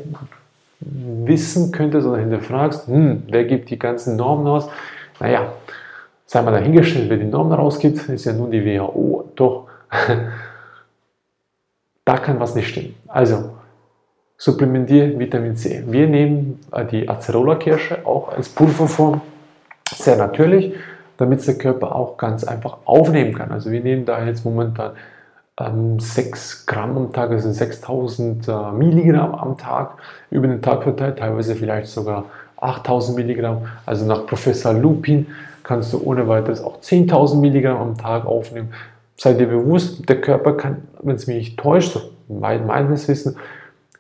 wissen 0.81 1.71
könntest 1.71 2.05
oder 2.05 2.17
hinterfragst, 2.17 2.89
hm, 2.89 3.23
wer 3.29 3.45
gibt 3.45 3.69
die 3.69 3.79
ganzen 3.79 4.17
Normen 4.17 4.45
aus? 4.45 4.67
Naja, 5.21 5.53
sei 6.25 6.41
mal 6.41 6.51
dahingestellt, 6.51 7.09
wer 7.09 7.15
die 7.15 7.23
Normen 7.23 7.53
rausgibt, 7.53 8.09
ist 8.09 8.25
ja 8.25 8.33
nun 8.33 8.51
die 8.51 8.65
WHO. 8.65 9.31
Doch, 9.33 9.67
da 12.03 12.17
kann 12.17 12.37
was 12.37 12.53
nicht 12.53 12.67
stimmen. 12.67 12.95
Also, 13.07 13.51
supplementiere 14.37 15.17
Vitamin 15.17 15.55
C. 15.55 15.85
Wir 15.87 16.07
nehmen 16.07 16.59
äh, 16.73 16.83
die 16.83 17.07
Acerola-Kirsche 17.07 18.05
auch 18.05 18.27
als 18.27 18.49
Pulverform, 18.49 19.21
sehr 19.89 20.17
natürlich, 20.17 20.73
damit 21.15 21.47
der 21.47 21.57
Körper 21.57 21.95
auch 21.95 22.17
ganz 22.17 22.43
einfach 22.43 22.79
aufnehmen 22.83 23.33
kann. 23.33 23.53
Also 23.53 23.71
wir 23.71 23.79
nehmen 23.79 24.05
da 24.05 24.25
jetzt 24.25 24.43
momentan 24.43 24.97
ähm, 25.59 25.99
6 25.99 26.65
Gramm 26.65 26.97
am 26.97 27.13
Tag, 27.13 27.31
also 27.31 27.51
6000 27.51 28.47
äh, 28.47 28.71
Milligramm 28.71 29.35
am 29.35 29.57
Tag 29.57 29.97
über 30.29 30.47
den 30.47 30.61
Tag 30.61 30.83
verteilt, 30.83 31.19
teilweise 31.19 31.55
vielleicht 31.55 31.87
sogar 31.87 32.25
8000 32.57 33.17
Milligramm. 33.17 33.67
Also 33.85 34.05
nach 34.05 34.25
Professor 34.25 34.73
Lupin 34.73 35.27
kannst 35.63 35.93
du 35.93 36.01
ohne 36.03 36.27
weiteres 36.27 36.63
auch 36.63 36.79
10.000 36.79 37.37
Milligramm 37.37 37.77
am 37.77 37.97
Tag 37.97 38.25
aufnehmen. 38.25 38.73
Sei 39.17 39.33
dir 39.33 39.47
bewusst, 39.47 40.07
der 40.09 40.19
Körper 40.19 40.53
kann, 40.57 40.83
wenn 41.01 41.15
es 41.15 41.27
mich 41.27 41.37
nicht 41.37 41.59
täuscht, 41.59 41.97
meines 42.27 43.07
Wissen, 43.07 43.37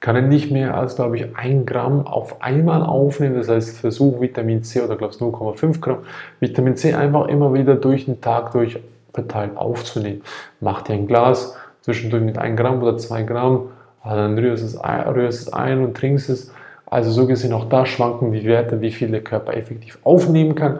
kann 0.01 0.15
er 0.15 0.21
nicht 0.21 0.51
mehr 0.51 0.77
als, 0.77 0.97
glaube 0.97 1.15
ich, 1.17 1.35
1 1.35 1.65
Gramm 1.65 2.05
auf 2.05 2.41
einmal 2.41 2.83
aufnehmen. 2.83 3.35
Das 3.35 3.47
heißt, 3.47 3.79
versuch 3.79 4.19
Vitamin 4.19 4.61
C 4.61 4.81
oder, 4.81 4.97
glaube 4.97 5.13
ich, 5.13 5.21
0,5 5.21 5.79
Gramm 5.79 5.99
Vitamin 6.39 6.75
C 6.75 6.93
einfach 6.93 7.27
immer 7.27 7.53
wieder 7.53 7.75
durch 7.75 8.05
den 8.05 8.19
Tag 8.19 8.51
durch 8.51 8.77
verteilt 9.15 9.57
aufzunehmen. 9.57 10.21
Mach 10.59 10.83
dir 10.83 10.93
ein 10.93 11.07
Glas 11.07 11.55
zwischendurch 11.81 12.23
mit 12.23 12.37
1 12.37 12.59
Gramm 12.59 12.81
oder 12.81 12.97
2 12.97 13.23
Gramm, 13.23 13.69
dann 14.03 14.37
rührst 14.37 14.63
es, 14.63 14.77
ein, 14.77 15.07
rührst 15.07 15.47
es 15.47 15.53
ein 15.53 15.83
und 15.83 15.95
trinkst 15.95 16.29
es. 16.29 16.51
Also 16.85 17.11
so 17.11 17.25
gesehen 17.25 17.53
auch 17.53 17.69
da 17.69 17.85
schwanken 17.85 18.31
die 18.31 18.43
Werte, 18.45 18.81
wie 18.81 18.91
viel 18.91 19.09
der 19.09 19.23
Körper 19.23 19.55
effektiv 19.55 19.97
aufnehmen 20.03 20.55
kann. 20.55 20.79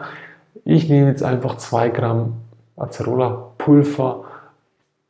Ich 0.64 0.88
nehme 0.88 1.08
jetzt 1.08 1.22
einfach 1.22 1.56
2 1.56 1.88
Gramm 1.90 2.34
Acerola 2.76 3.52
Pulver 3.58 4.24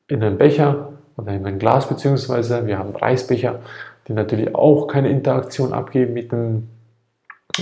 in 0.09 0.23
einen 0.23 0.38
Becher 0.38 0.88
oder 1.16 1.33
in 1.33 1.47
ein 1.47 1.59
Glas, 1.59 1.88
beziehungsweise 1.88 2.66
wir 2.66 2.78
haben 2.78 2.95
Reisbecher, 2.95 3.61
die 4.06 4.12
natürlich 4.12 4.54
auch 4.54 4.87
keine 4.87 5.09
Interaktion 5.09 5.73
abgeben 5.73 6.14
mit 6.14 6.30
dem, 6.30 6.68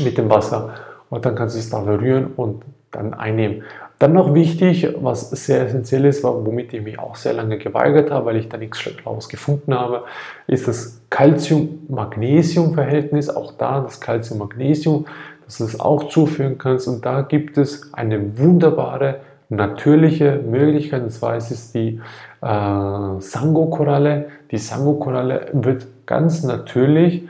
mit 0.02 0.18
dem 0.18 0.28
Wasser. 0.28 0.74
Und 1.08 1.24
dann 1.24 1.34
kannst 1.36 1.54
du 1.54 1.60
es 1.60 1.70
da 1.70 1.82
verrühren 1.82 2.32
und 2.36 2.64
dann 2.90 3.14
einnehmen. 3.14 3.62
Dann 4.04 4.12
noch 4.12 4.34
wichtig, 4.34 4.86
was 5.00 5.30
sehr 5.30 5.64
essentiell 5.64 6.04
ist, 6.04 6.22
womit 6.22 6.74
ich 6.74 6.82
mich 6.82 6.98
auch 6.98 7.16
sehr 7.16 7.32
lange 7.32 7.56
geweigert 7.56 8.10
habe, 8.10 8.26
weil 8.26 8.36
ich 8.36 8.50
da 8.50 8.58
nichts 8.58 8.80
Schlaues 8.80 9.30
gefunden 9.30 9.72
habe, 9.72 10.02
ist 10.46 10.68
das 10.68 11.00
Calcium-Magnesium-Verhältnis. 11.08 13.34
Auch 13.34 13.52
da 13.52 13.80
das 13.80 14.02
Calcium-Magnesium, 14.02 15.06
dass 15.46 15.56
du 15.56 15.64
es 15.64 15.80
auch 15.80 16.10
zuführen 16.10 16.58
kannst. 16.58 16.86
Und 16.86 17.06
da 17.06 17.22
gibt 17.22 17.56
es 17.56 17.94
eine 17.94 18.38
wunderbare 18.38 19.20
natürliche 19.48 20.38
Möglichkeit, 20.50 21.02
und 21.02 21.10
zwar 21.10 21.38
ist 21.38 21.50
es 21.50 21.72
die 21.72 21.98
äh, 22.42 23.20
Sango-Koralle. 23.20 24.26
Die 24.50 24.58
Sango-Koralle 24.58 25.46
wird 25.54 25.86
ganz 26.04 26.42
natürlich 26.42 27.26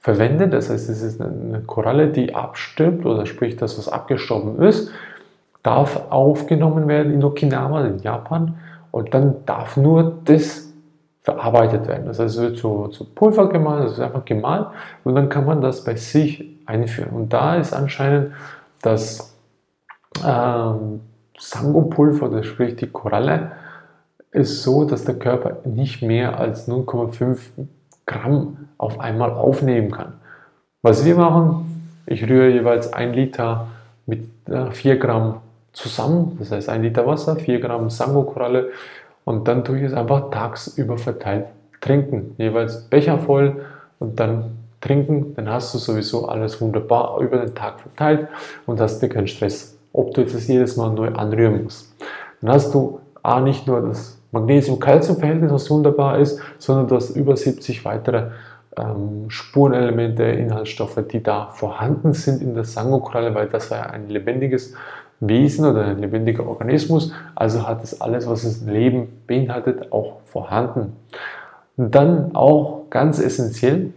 verwendet, 0.00 0.52
das 0.52 0.68
heißt, 0.68 0.90
es 0.90 1.00
ist 1.00 1.22
eine 1.22 1.62
Koralle, 1.66 2.08
die 2.08 2.34
abstirbt, 2.34 3.06
oder 3.06 3.24
sprich, 3.24 3.56
das, 3.56 3.78
was 3.78 3.88
abgestorben 3.88 4.62
ist, 4.62 4.90
darf 5.64 6.10
aufgenommen 6.10 6.86
werden 6.86 7.12
in 7.12 7.24
Okinawa, 7.24 7.84
in 7.86 7.98
Japan, 7.98 8.54
und 8.92 9.12
dann 9.12 9.44
darf 9.46 9.76
nur 9.76 10.18
das 10.24 10.72
verarbeitet 11.22 11.88
werden. 11.88 12.06
Das 12.06 12.20
heißt, 12.20 12.36
es 12.36 12.40
wird 12.40 12.58
zu, 12.58 12.88
zu 12.88 13.04
Pulver 13.06 13.48
gemahlen, 13.48 13.84
das 13.84 13.94
ist 13.94 14.00
einfach 14.00 14.24
gemahlen, 14.24 14.66
und 15.02 15.16
dann 15.16 15.28
kann 15.28 15.46
man 15.46 15.60
das 15.60 15.82
bei 15.82 15.96
sich 15.96 16.44
einführen. 16.66 17.10
Und 17.10 17.32
da 17.32 17.56
ist 17.56 17.72
anscheinend 17.72 18.32
das 18.82 19.34
ähm, 20.24 21.00
Sango-Pulver, 21.38 22.28
das 22.28 22.46
sprich 22.46 22.76
die 22.76 22.86
Koralle, 22.86 23.52
ist 24.30 24.62
so, 24.62 24.84
dass 24.84 25.04
der 25.04 25.18
Körper 25.18 25.58
nicht 25.64 26.02
mehr 26.02 26.38
als 26.38 26.68
0,5 26.68 27.38
Gramm 28.06 28.68
auf 28.76 29.00
einmal 29.00 29.30
aufnehmen 29.30 29.90
kann. 29.90 30.14
Was 30.82 31.06
wir 31.06 31.16
machen, 31.16 32.02
ich 32.04 32.28
rühre 32.28 32.50
jeweils 32.50 32.92
ein 32.92 33.14
Liter 33.14 33.68
mit 34.04 34.28
4 34.46 34.92
äh, 34.92 34.98
Gramm 34.98 35.40
zusammen, 35.74 36.36
das 36.38 36.50
heißt 36.50 36.68
ein 36.70 36.82
Liter 36.82 37.06
Wasser, 37.06 37.36
4 37.36 37.60
Gramm 37.60 37.90
Sango-Koralle 37.90 38.70
und 39.24 39.46
dann 39.46 39.64
tue 39.64 39.78
ich 39.78 39.84
es 39.84 39.92
einfach 39.92 40.30
tagsüber 40.30 40.96
verteilt 40.96 41.46
trinken. 41.80 42.34
Jeweils 42.38 42.88
Becher 42.88 43.18
voll 43.18 43.66
und 43.98 44.18
dann 44.18 44.56
trinken, 44.80 45.34
dann 45.34 45.48
hast 45.48 45.74
du 45.74 45.78
sowieso 45.78 46.28
alles 46.28 46.60
wunderbar 46.60 47.20
über 47.20 47.38
den 47.38 47.54
Tag 47.54 47.80
verteilt 47.80 48.28
und 48.66 48.80
hast 48.80 49.00
dir 49.00 49.08
keinen 49.08 49.28
Stress, 49.28 49.76
ob 49.92 50.14
du 50.14 50.22
jetzt 50.22 50.34
das 50.34 50.46
jedes 50.46 50.76
Mal 50.76 50.90
neu 50.90 51.08
anrühren 51.08 51.64
musst. 51.64 51.92
Dann 52.40 52.52
hast 52.52 52.72
du 52.74 53.00
A, 53.22 53.40
nicht 53.40 53.66
nur 53.66 53.80
das 53.80 54.18
Magnesium-Calcium-Verhältnis, 54.32 55.50
was 55.50 55.70
wunderbar 55.70 56.18
ist, 56.18 56.40
sondern 56.58 56.88
du 56.88 56.96
hast 56.96 57.10
über 57.10 57.36
70 57.36 57.84
weitere 57.84 58.30
ähm, 58.76 59.26
Spurenelemente, 59.28 60.24
Inhaltsstoffe, 60.24 60.98
die 61.10 61.22
da 61.22 61.46
vorhanden 61.46 62.12
sind 62.12 62.42
in 62.42 62.54
der 62.54 62.64
Sangokoralle, 62.64 63.34
weil 63.34 63.48
das 63.48 63.70
war 63.70 63.78
ja 63.78 63.84
ein 63.86 64.08
lebendiges 64.08 64.74
Wesen 65.20 65.66
oder 65.66 65.86
ein 65.86 66.00
lebendiger 66.00 66.46
Organismus, 66.46 67.12
also 67.34 67.66
hat 67.66 67.82
es 67.82 68.00
alles, 68.00 68.26
was 68.28 68.42
das 68.42 68.62
Leben 68.62 69.22
beinhaltet, 69.26 69.92
auch 69.92 70.20
vorhanden. 70.24 70.96
Dann 71.76 72.34
auch 72.34 72.84
ganz 72.90 73.18
essentiell 73.18 73.92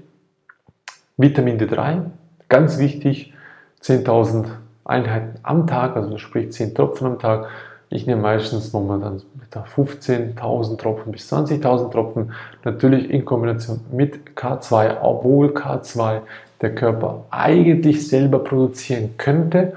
Vitamin 1.17 1.59
D3, 1.59 2.01
ganz 2.49 2.77
wichtig, 2.77 3.33
10.000 3.81 4.45
Einheiten 4.85 5.39
am 5.43 5.67
Tag, 5.67 5.95
also 5.95 6.17
sprich 6.17 6.51
10 6.51 6.73
Tropfen 6.73 7.07
am 7.07 7.19
Tag. 7.19 7.47
Ich 7.89 8.05
nehme 8.05 8.21
meistens 8.21 8.73
momentan 8.73 9.21
15.000 9.51 10.77
Tropfen 10.77 11.11
bis 11.11 11.31
20.000 11.31 11.91
Tropfen, 11.91 12.33
natürlich 12.63 13.09
in 13.09 13.25
Kombination 13.25 13.79
mit 13.91 14.35
K2, 14.35 14.97
obwohl 15.01 15.49
K2 15.49 16.21
der 16.61 16.75
Körper 16.75 17.25
eigentlich 17.29 18.07
selber 18.07 18.39
produzieren 18.39 19.11
könnte, 19.17 19.73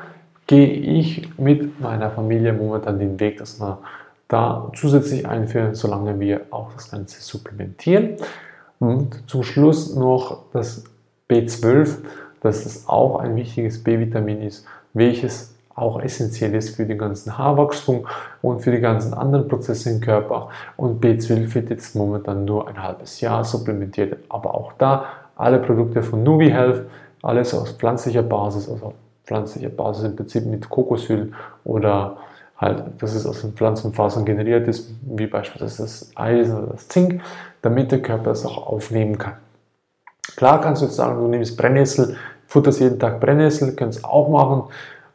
gehe 0.50 0.66
ich 0.66 1.38
mit 1.38 1.80
meiner 1.80 2.10
Familie 2.10 2.52
momentan 2.52 2.98
den 2.98 3.20
Weg, 3.20 3.38
dass 3.38 3.60
wir 3.60 3.78
da 4.26 4.72
zusätzlich 4.74 5.28
einführen, 5.28 5.76
solange 5.76 6.18
wir 6.18 6.40
auch 6.50 6.72
das 6.72 6.90
Ganze 6.90 7.20
supplementieren. 7.20 8.16
Und 8.80 9.30
zum 9.30 9.44
Schluss 9.44 9.94
noch 9.94 10.50
das 10.52 10.82
B12, 11.30 11.98
dass 12.40 12.64
das 12.64 12.88
auch 12.88 13.20
ein 13.20 13.36
wichtiges 13.36 13.84
B-Vitamin 13.84 14.42
ist, 14.42 14.66
welches 14.92 15.54
auch 15.76 16.02
essentiell 16.02 16.52
ist 16.56 16.74
für 16.74 16.84
den 16.84 16.98
ganzen 16.98 17.38
Haarwachstum 17.38 18.08
und 18.42 18.58
für 18.58 18.72
die 18.72 18.80
ganzen 18.80 19.14
anderen 19.14 19.46
Prozesse 19.46 19.88
im 19.90 20.00
Körper. 20.00 20.48
Und 20.76 21.00
B12 21.00 21.54
wird 21.54 21.70
jetzt 21.70 21.94
momentan 21.94 22.44
nur 22.44 22.66
ein 22.66 22.82
halbes 22.82 23.20
Jahr 23.20 23.44
supplementiert. 23.44 24.16
Aber 24.28 24.52
auch 24.56 24.72
da 24.78 25.04
alle 25.36 25.60
Produkte 25.60 26.02
von 26.02 26.24
Nuvi 26.24 26.50
Health, 26.50 26.86
alles 27.22 27.54
aus 27.54 27.70
pflanzlicher 27.70 28.24
Basis, 28.24 28.68
also 28.68 28.94
pflanzliche 29.30 29.70
Basis 29.70 30.04
im 30.04 30.16
Prinzip 30.16 30.44
mit 30.44 30.68
Kokosöl 30.68 31.32
oder 31.62 32.16
halt, 32.56 32.82
dass 32.98 33.14
es 33.14 33.24
aus 33.26 33.42
den 33.42 33.52
Pflanzenfasern 33.52 34.24
generiert 34.24 34.66
ist, 34.66 34.90
wie 35.02 35.28
beispielsweise 35.28 35.84
das 35.84 36.10
Eisen 36.16 36.58
oder 36.58 36.72
das 36.72 36.88
Zink, 36.88 37.22
damit 37.62 37.92
der 37.92 38.02
Körper 38.02 38.32
es 38.32 38.44
auch 38.44 38.66
aufnehmen 38.66 39.16
kann. 39.18 39.34
Klar 40.34 40.60
kannst 40.60 40.82
du 40.82 40.86
jetzt 40.86 40.96
sagen, 40.96 41.20
du 41.20 41.28
nimmst 41.28 41.56
Brennnessel, 41.56 42.16
futterst 42.48 42.80
jeden 42.80 42.98
Tag 42.98 43.20
Brennnessel, 43.20 43.76
kannst 43.76 44.04
auch 44.04 44.28
machen, 44.28 44.64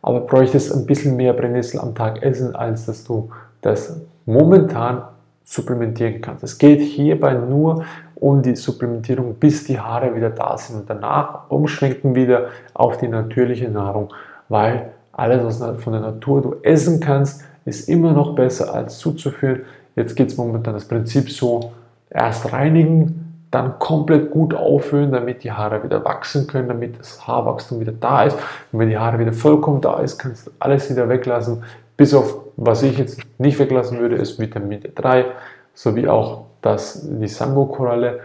aber 0.01 0.21
bräuchtest 0.21 0.73
ein 0.73 0.85
bisschen 0.85 1.17
mehr 1.17 1.33
Brennnessel 1.33 1.81
am 1.81 1.93
Tag 1.93 2.23
essen, 2.23 2.55
als 2.55 2.85
dass 2.85 3.03
du 3.03 3.29
das 3.61 3.99
momentan 4.25 5.03
supplementieren 5.43 6.21
kannst. 6.21 6.43
Es 6.43 6.57
geht 6.57 6.79
hierbei 6.79 7.33
nur 7.33 7.83
um 8.15 8.41
die 8.41 8.55
Supplementierung, 8.55 9.35
bis 9.35 9.65
die 9.65 9.79
Haare 9.79 10.15
wieder 10.15 10.29
da 10.29 10.57
sind 10.57 10.81
und 10.81 10.89
danach 10.89 11.49
umschwenken 11.49 12.15
wieder 12.15 12.47
auf 12.73 12.97
die 12.97 13.07
natürliche 13.07 13.69
Nahrung, 13.69 14.13
weil 14.49 14.91
alles, 15.11 15.59
was 15.59 15.81
von 15.81 15.93
der 15.93 16.01
Natur 16.01 16.41
du 16.41 16.55
essen 16.61 16.99
kannst, 16.99 17.43
ist 17.65 17.89
immer 17.89 18.13
noch 18.13 18.35
besser 18.35 18.73
als 18.73 18.99
zuzuführen. 18.99 19.61
Jetzt 19.95 20.15
geht 20.15 20.29
es 20.29 20.37
momentan 20.37 20.73
das 20.73 20.87
Prinzip 20.87 21.29
so, 21.31 21.71
erst 22.09 22.51
reinigen, 22.53 23.47
dann 23.51 23.79
komplett 23.79 24.31
gut 24.31 24.53
auffüllen, 24.53 25.11
damit 25.11 25.43
die 25.43 25.51
Haare 25.51 25.83
wieder 25.83 26.03
wachsen 26.03 26.47
können, 26.47 26.67
damit 26.67 26.99
das 26.99 27.25
Haarwachstum 27.25 27.79
wieder 27.79 27.93
da 27.93 28.23
ist. 28.23 28.37
Und 28.71 28.79
wenn 28.79 28.89
die 28.89 28.97
Haare 28.97 29.19
wieder 29.19 29.33
vollkommen 29.33 29.81
da 29.81 29.99
ist, 29.99 30.17
kannst 30.17 30.47
du 30.47 30.51
alles 30.59 30.89
wieder 30.89 31.07
weglassen. 31.07 31.63
Bis 31.95 32.13
auf, 32.13 32.37
was 32.57 32.83
ich 32.83 32.97
jetzt 32.97 33.21
nicht 33.37 33.57
weglassen 33.57 33.99
würde, 33.99 34.15
ist 34.15 34.39
Vitamin 34.39 34.81
D3, 34.81 35.25
sowie 35.73 36.07
auch 36.07 36.44
das, 36.65 37.01
die 37.03 37.27
Sango-Koralle. 37.27 38.19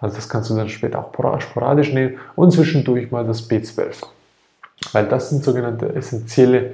Also 0.00 0.16
das 0.16 0.28
kannst 0.28 0.50
du 0.50 0.54
dann 0.54 0.68
später 0.68 1.00
auch 1.00 1.40
sporadisch 1.40 1.92
nehmen 1.92 2.18
und 2.36 2.52
zwischendurch 2.52 3.10
mal 3.10 3.24
das 3.24 3.48
B12. 3.48 4.04
Weil 4.92 5.06
das 5.06 5.30
sind 5.30 5.42
sogenannte 5.42 5.94
essentielle 5.94 6.70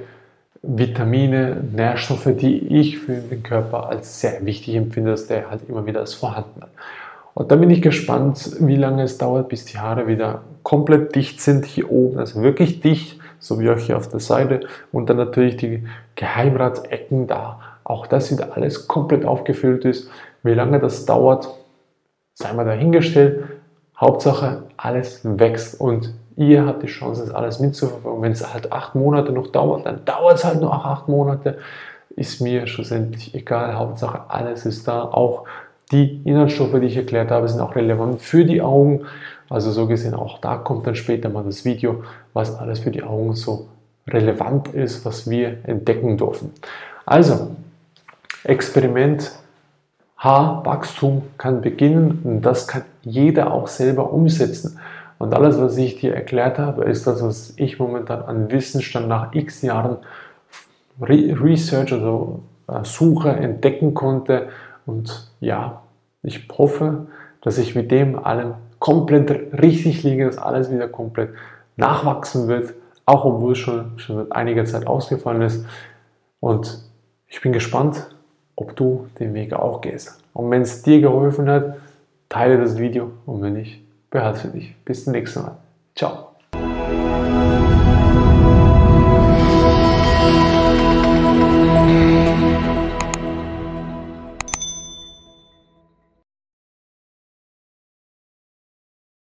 Vitamine, 0.61 1.57
Nährstoffe, 1.73 2.29
die 2.37 2.57
ich 2.79 2.99
für 2.99 3.13
den 3.13 3.43
Körper 3.43 3.89
als 3.89 4.19
sehr 4.19 4.45
wichtig 4.45 4.75
empfinde, 4.75 5.11
dass 5.11 5.27
der 5.27 5.49
halt 5.49 5.61
immer 5.69 5.85
wieder 5.85 6.01
ist 6.01 6.15
vorhanden 6.15 6.61
hat. 6.61 6.69
Und 7.35 7.51
dann 7.51 7.59
bin 7.59 7.69
ich 7.69 7.81
gespannt, 7.81 8.55
wie 8.59 8.77
lange 8.77 9.03
es 9.03 9.17
dauert, 9.17 9.49
bis 9.49 9.65
die 9.65 9.77
Haare 9.77 10.07
wieder 10.07 10.41
komplett 10.63 11.15
dicht 11.15 11.41
sind 11.41 11.65
hier 11.65 11.91
oben, 11.91 12.17
also 12.17 12.41
wirklich 12.41 12.79
dicht, 12.79 13.19
so 13.39 13.59
wie 13.59 13.69
auch 13.69 13.77
hier 13.77 13.97
auf 13.97 14.07
der 14.07 14.21
Seite. 14.21 14.61
Und 14.91 15.09
dann 15.09 15.17
natürlich 15.17 15.57
die 15.57 15.83
Geheimratsecken 16.15 17.27
da, 17.27 17.59
auch 17.83 18.07
das 18.07 18.31
wieder 18.31 18.55
alles 18.55 18.87
komplett 18.87 19.25
aufgefüllt 19.25 19.85
ist. 19.85 20.09
Wie 20.45 20.53
lange 20.53 20.79
das 20.79 21.05
dauert, 21.07 21.49
sei 22.35 22.53
mal 22.53 22.65
dahingestellt. 22.65 23.45
Hauptsache, 23.97 24.61
alles 24.77 25.21
wächst 25.23 25.81
und 25.81 26.13
ihr 26.35 26.67
habt 26.67 26.83
die 26.83 26.87
Chance, 26.87 27.25
das 27.25 27.33
alles 27.33 27.59
mitzuverfolgen. 27.59 28.21
Wenn 28.21 28.31
es 28.31 28.53
halt 28.53 28.71
acht 28.71 28.93
Monate 28.93 29.31
noch 29.31 29.47
dauert, 29.47 29.87
dann 29.87 30.05
dauert 30.05 30.35
es 30.35 30.45
halt 30.45 30.61
noch 30.61 30.85
acht 30.85 31.07
Monate. 31.07 31.57
Ist 32.15 32.41
mir 32.41 32.67
schlussendlich 32.67 33.33
egal. 33.33 33.73
Hauptsache, 33.73 34.21
alles 34.27 34.67
ist 34.67 34.87
da. 34.87 35.01
Auch 35.01 35.45
die 35.91 36.21
Inhaltsstoffe, 36.25 36.79
die 36.79 36.85
ich 36.85 36.97
erklärt 36.97 37.31
habe, 37.31 37.47
sind 37.47 37.59
auch 37.59 37.75
relevant 37.75 38.21
für 38.21 38.45
die 38.45 38.61
Augen. 38.61 39.05
Also 39.49 39.71
so 39.71 39.87
gesehen, 39.87 40.13
auch 40.13 40.37
da 40.37 40.57
kommt 40.57 40.85
dann 40.85 40.95
später 40.95 41.29
mal 41.29 41.43
das 41.43 41.65
Video, 41.65 42.03
was 42.33 42.55
alles 42.55 42.81
für 42.81 42.91
die 42.91 43.01
Augen 43.01 43.33
so 43.33 43.67
relevant 44.07 44.67
ist, 44.67 45.05
was 45.05 45.27
wir 45.27 45.57
entdecken 45.63 46.17
dürfen. 46.17 46.51
Also, 47.03 47.47
Experiment 48.43 49.31
Haarwachstum 50.17 51.23
kann 51.37 51.61
beginnen 51.61 52.21
und 52.23 52.41
das 52.41 52.67
kann 52.67 52.83
jeder 53.01 53.53
auch 53.53 53.67
selber 53.67 54.11
umsetzen. 54.11 54.79
Und 55.17 55.33
alles, 55.33 55.59
was 55.59 55.77
ich 55.77 55.99
dir 55.99 56.13
erklärt 56.13 56.59
habe, 56.59 56.85
ist 56.85 57.07
das, 57.07 57.23
was 57.23 57.53
ich 57.57 57.79
momentan 57.79 58.23
an 58.23 58.51
Wissensstand 58.51 59.07
nach 59.07 59.33
x 59.33 59.61
Jahren 59.61 59.97
Research, 60.99 61.93
also 61.93 62.43
äh, 62.67 62.83
Suche, 62.83 63.29
entdecken 63.29 63.93
konnte 63.93 64.49
und 64.85 65.31
ja, 65.39 65.81
ich 66.23 66.47
hoffe, 66.57 67.07
dass 67.41 67.57
ich 67.57 67.75
mit 67.75 67.91
dem 67.91 68.17
allem 68.17 68.55
komplett 68.79 69.61
richtig 69.61 70.03
liege, 70.03 70.25
dass 70.25 70.37
alles 70.37 70.71
wieder 70.71 70.87
komplett 70.87 71.29
nachwachsen 71.75 72.47
wird, 72.47 72.73
auch 73.05 73.25
obwohl 73.25 73.53
es 73.53 73.59
schon, 73.59 73.97
schon 73.99 74.17
seit 74.17 74.31
einiger 74.31 74.65
Zeit 74.65 74.87
ausgefallen 74.87 75.41
ist. 75.41 75.65
Und 76.39 76.79
ich 77.27 77.41
bin 77.41 77.53
gespannt, 77.53 78.14
ob 78.55 78.75
du 78.75 79.07
den 79.19 79.33
Weg 79.33 79.53
auch 79.53 79.81
gehst. 79.81 80.19
Und 80.33 80.51
wenn 80.51 80.61
es 80.61 80.81
dir 80.81 81.01
geholfen 81.01 81.49
hat, 81.49 81.77
teile 82.29 82.57
das 82.57 82.77
Video 82.77 83.11
und 83.25 83.41
wenn 83.41 83.53
nicht, 83.53 83.81
behalte 84.09 84.49
dich. 84.49 84.75
Bis 84.83 85.03
zum 85.03 85.13
nächsten 85.13 85.41
Mal. 85.41 85.57
Ciao. 85.95 86.34